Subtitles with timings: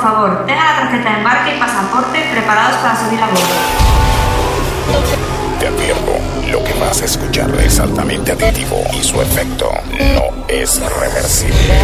[0.00, 3.40] por favor, tenga la tarjeta de embarque y pasaporte preparados para subir a bordo.
[5.58, 6.12] Te advierto,
[6.50, 9.70] lo que vas a escuchar es altamente adictivo y su efecto
[10.14, 11.74] no es reversible.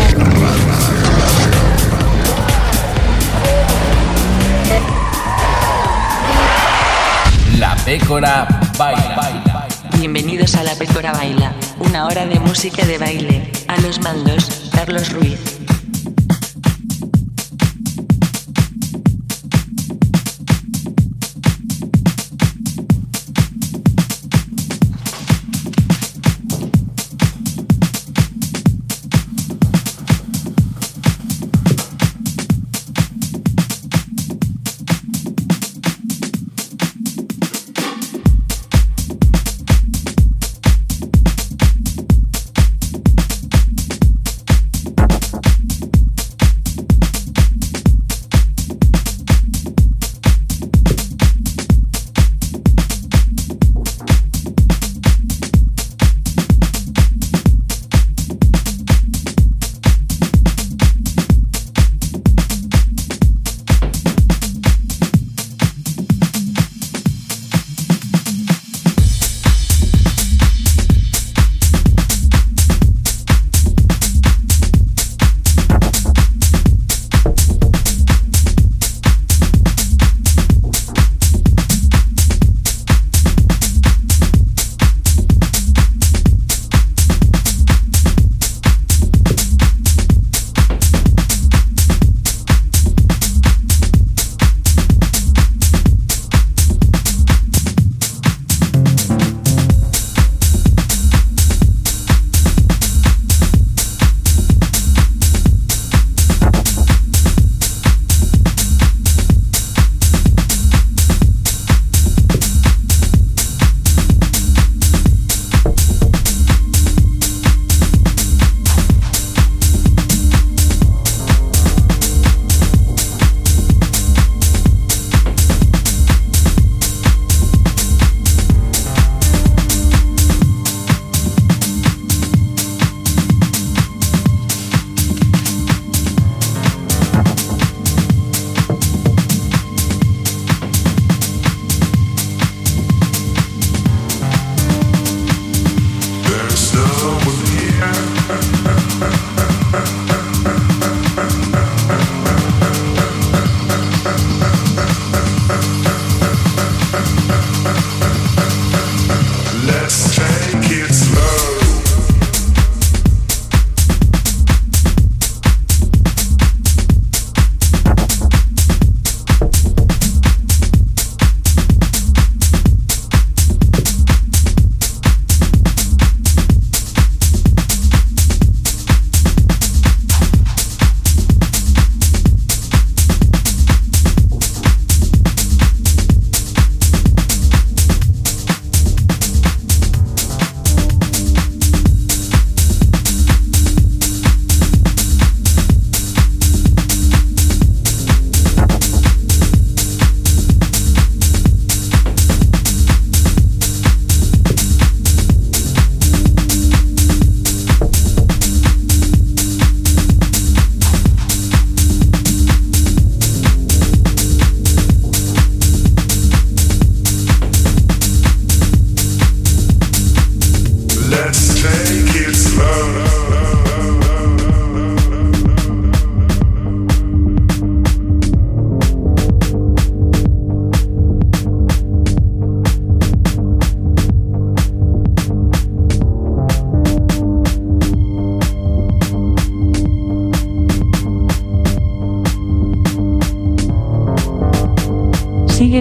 [7.59, 8.49] La Pécora
[8.79, 9.67] baila.
[9.99, 13.53] Bienvenidos a La Pécora Baila, una hora de música de baile.
[13.69, 15.56] A los mandos, Carlos Ruiz.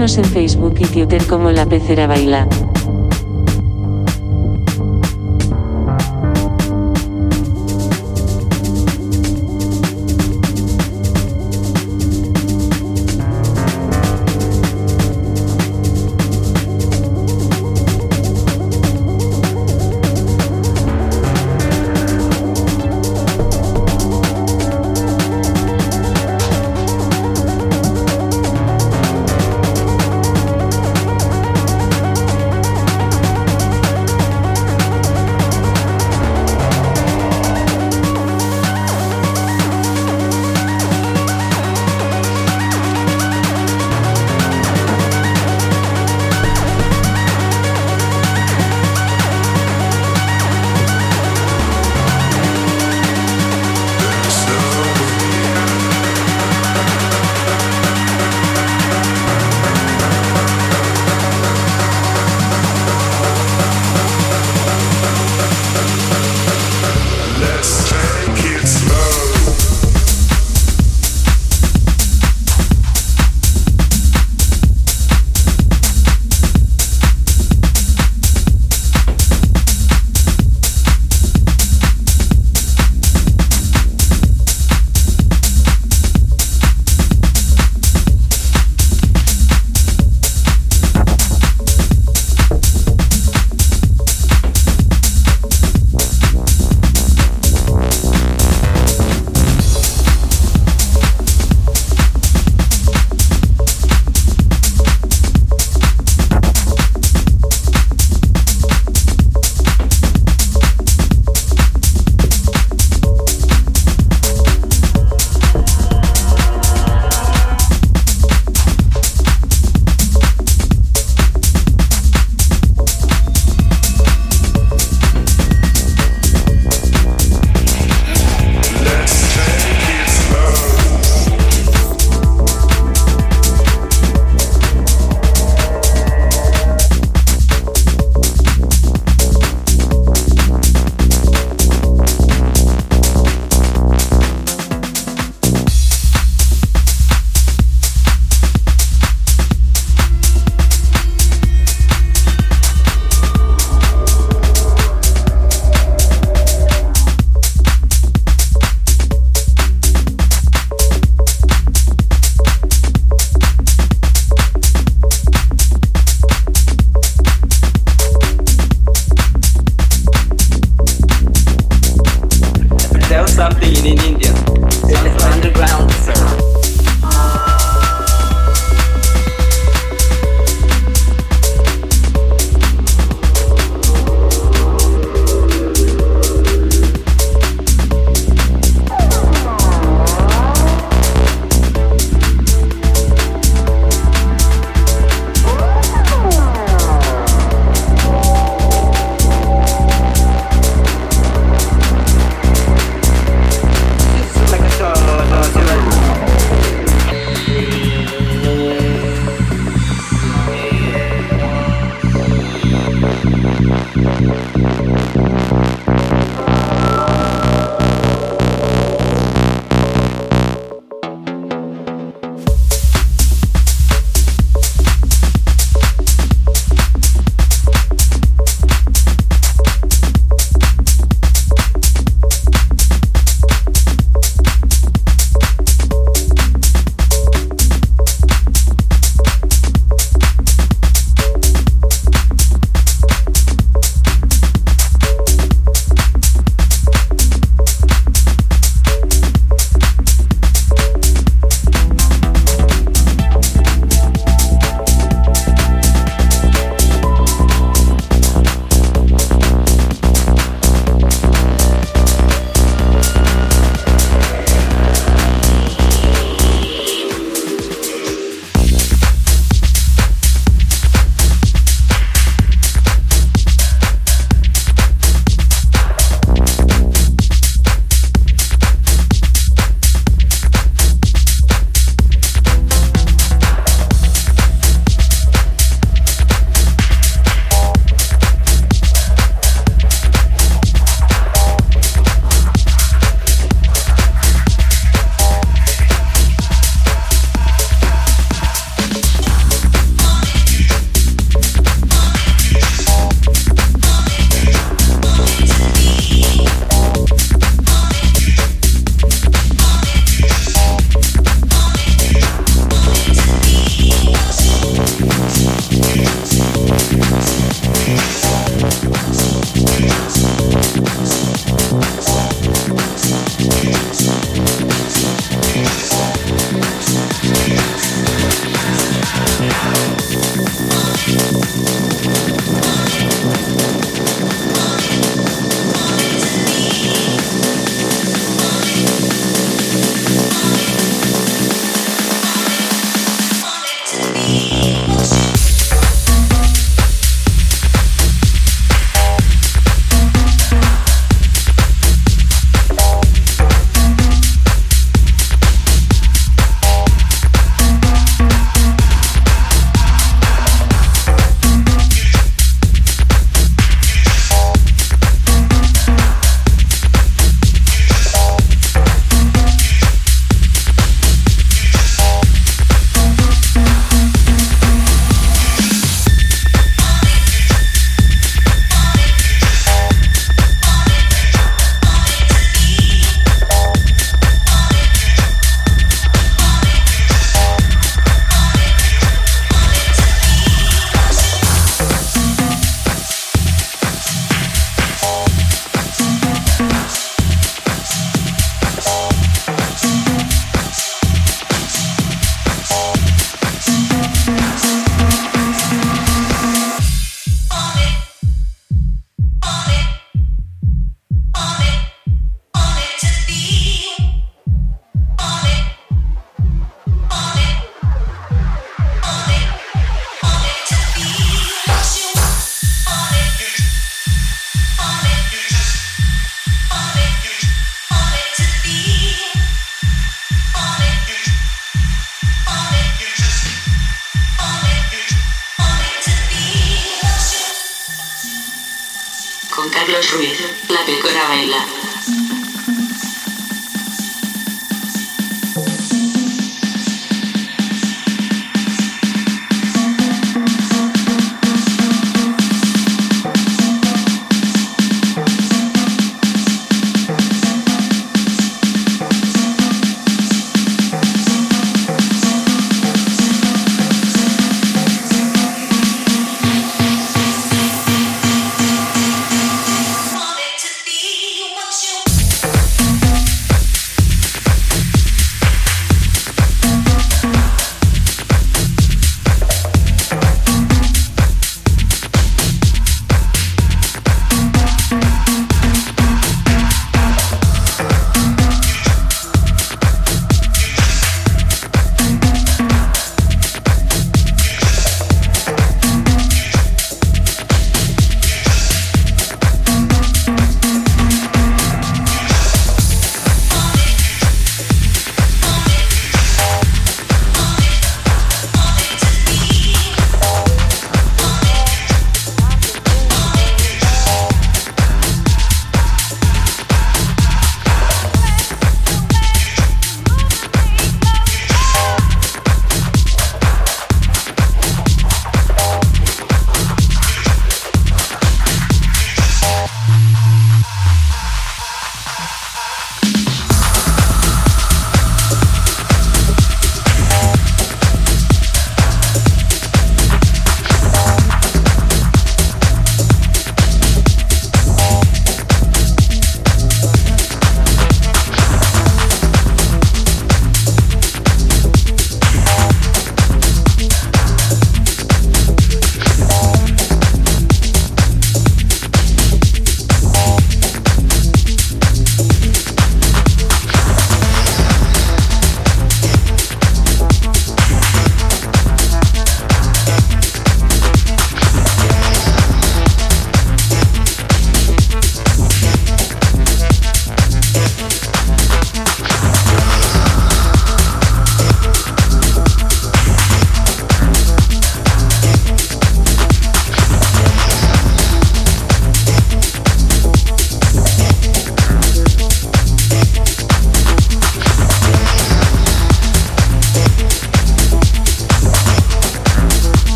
[0.00, 2.48] En Facebook y Twitter como La Pecera Baila.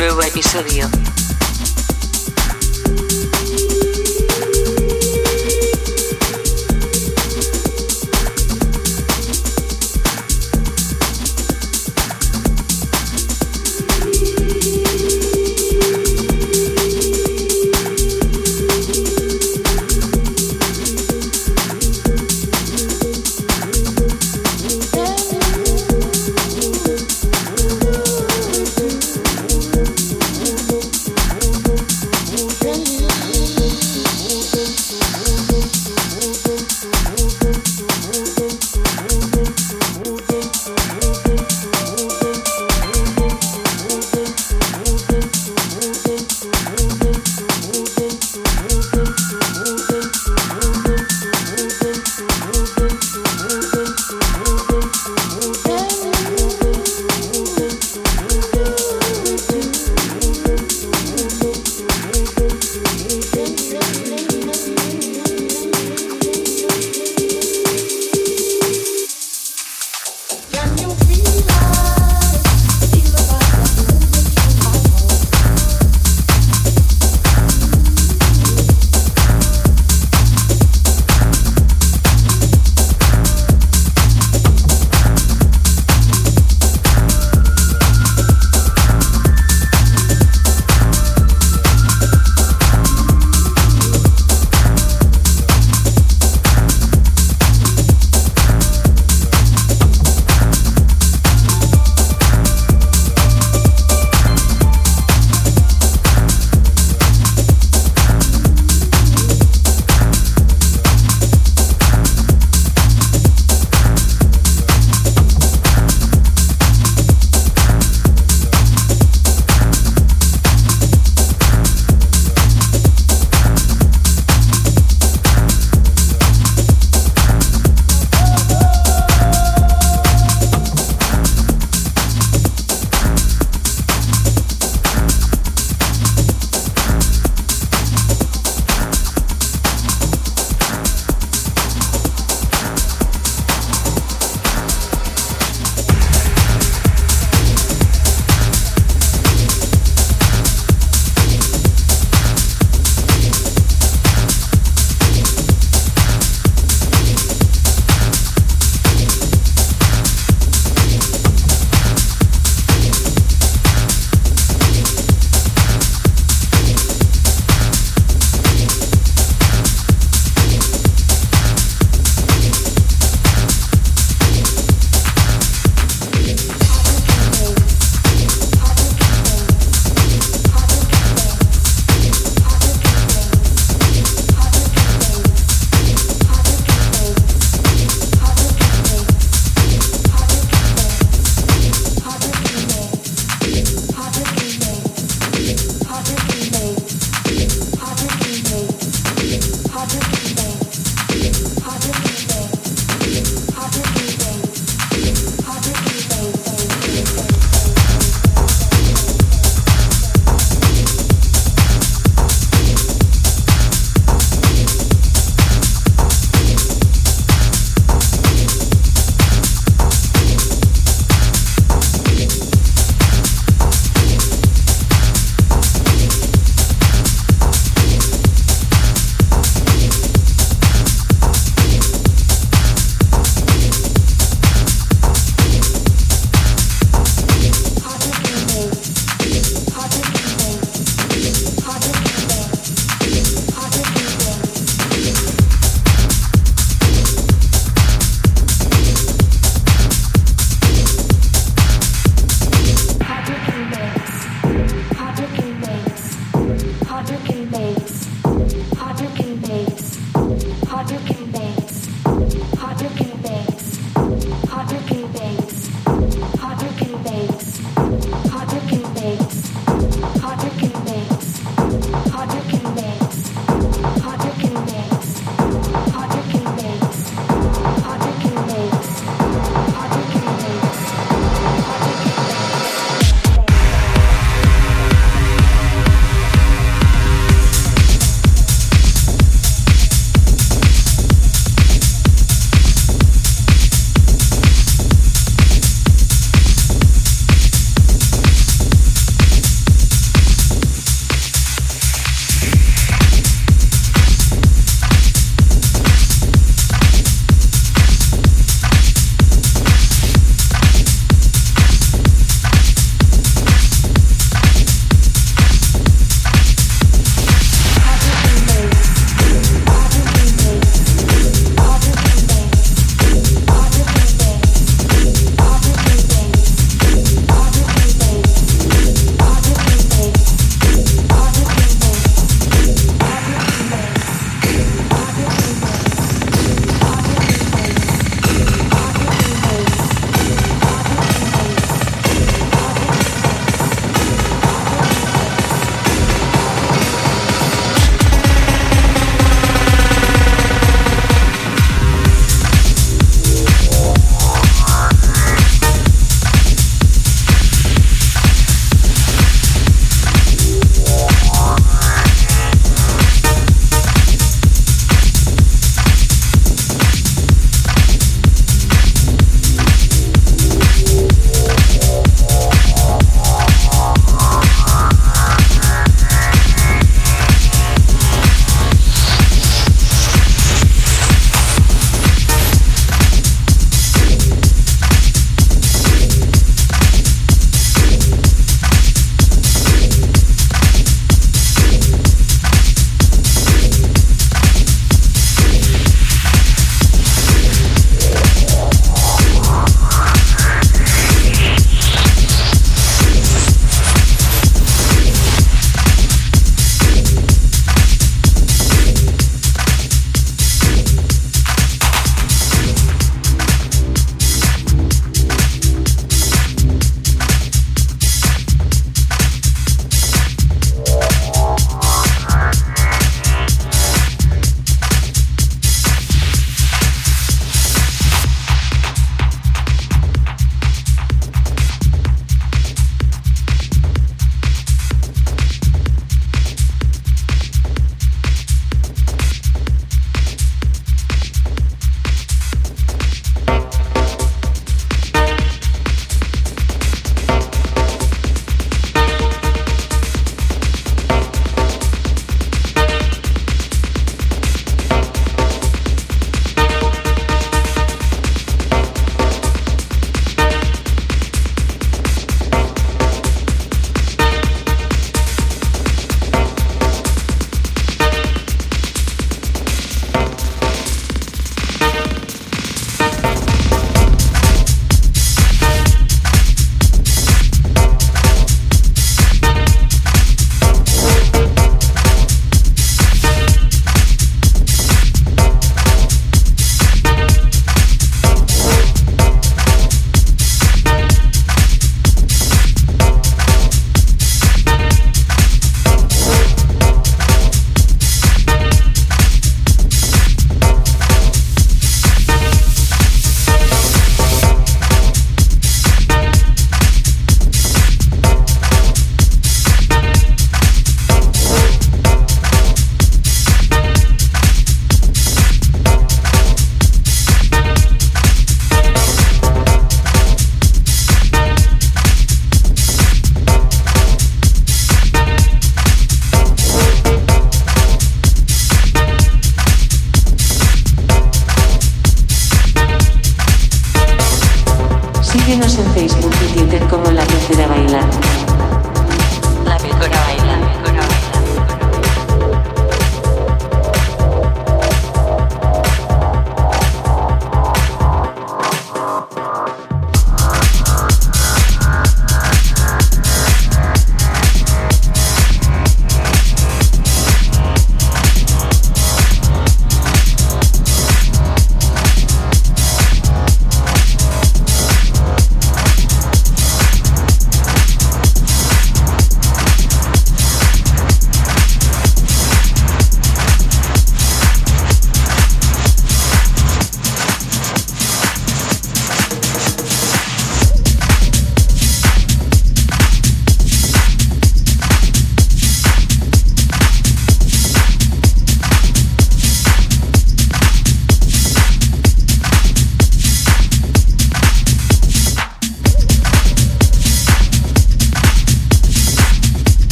[0.00, 0.88] Nueva episodio.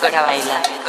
[0.00, 0.87] para bailar.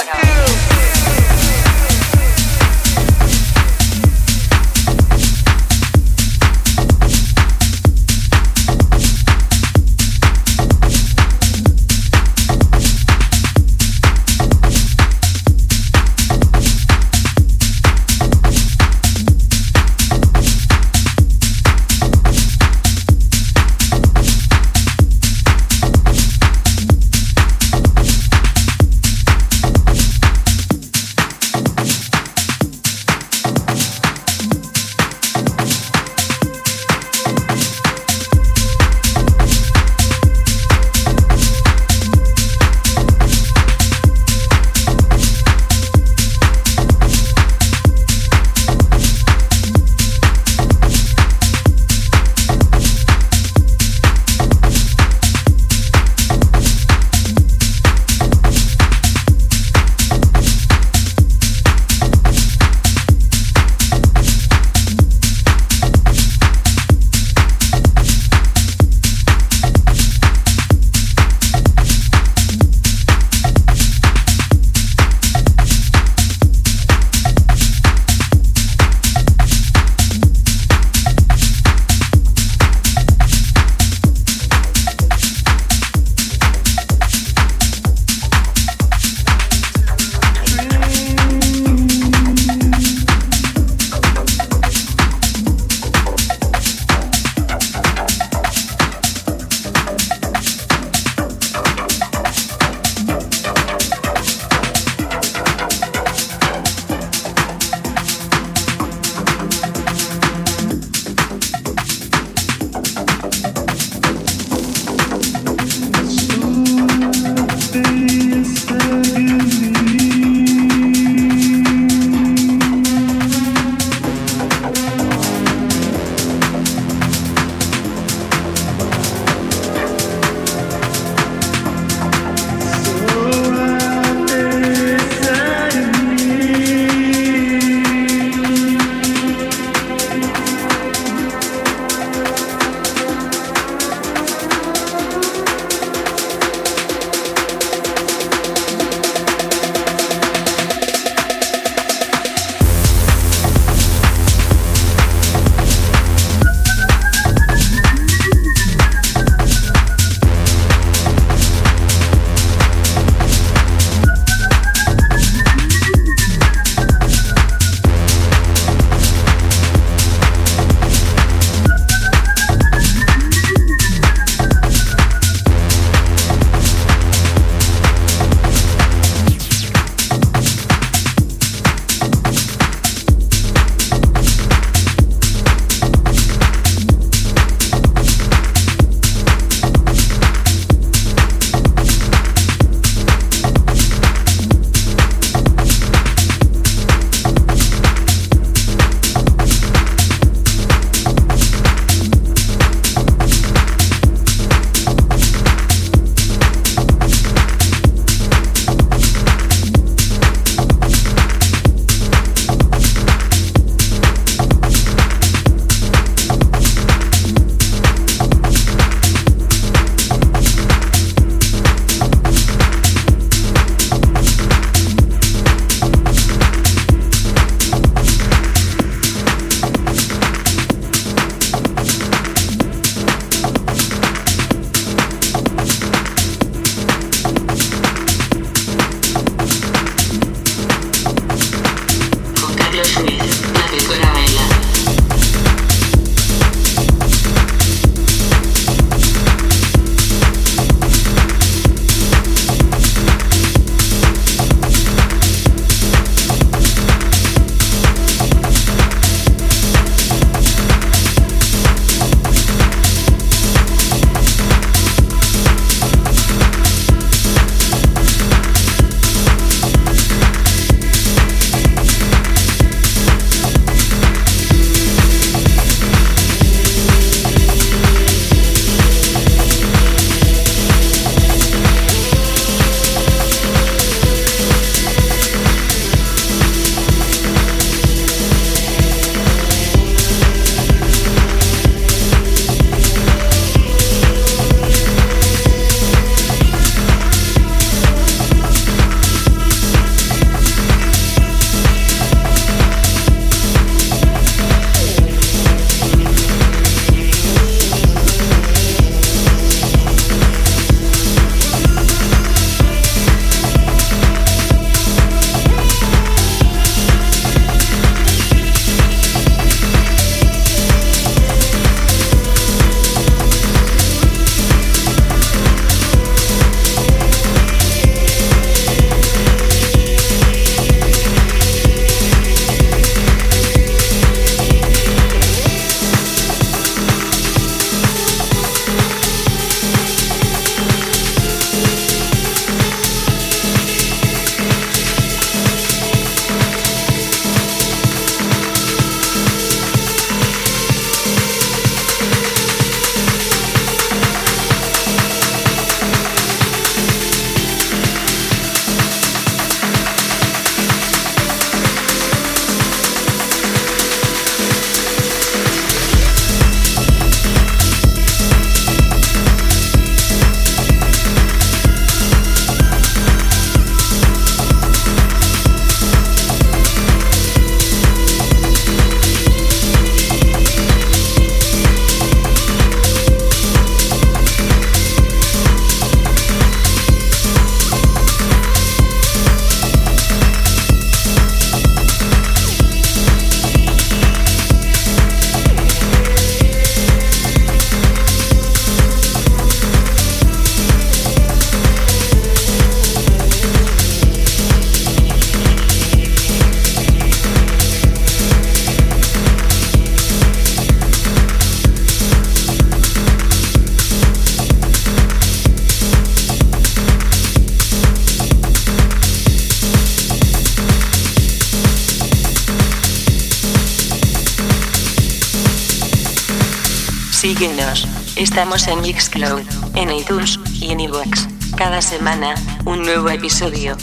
[428.30, 429.42] Estamos en Mixcloud,
[429.74, 431.28] en iTunes y en iVoox.
[431.58, 433.76] Cada semana, un nuevo episodio.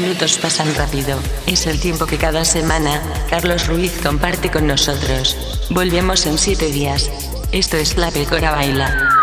[0.00, 1.20] Minutos pasan rápido.
[1.46, 5.36] Es el tiempo que cada semana Carlos Ruiz comparte con nosotros.
[5.70, 7.10] Volvemos en 7 días.
[7.52, 9.13] Esto es La Pecora Baila.